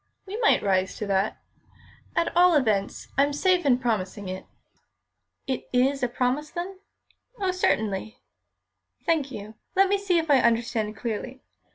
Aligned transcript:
"We 0.25 0.35
might 0.37 0.63
rise 0.63 0.97
to 0.97 1.05
that. 1.05 1.37
At 2.15 2.35
all 2.35 2.55
events, 2.55 3.09
I'm 3.19 3.33
safe 3.33 3.67
in 3.67 3.77
promising 3.77 4.29
it." 4.29 4.47
"It 5.45 5.69
is 5.71 6.01
a 6.01 6.07
promise, 6.07 6.49
then?" 6.49 6.79
"Oh, 7.39 7.51
certainly." 7.51 8.17
"Thank 9.05 9.29
you. 9.31 9.53
Let 9.75 9.89
me 9.89 9.99
see 9.99 10.17
if 10.17 10.31
I 10.31 10.39
understand 10.39 10.97
clearly. 10.97 11.43